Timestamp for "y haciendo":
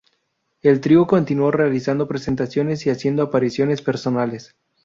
2.87-3.21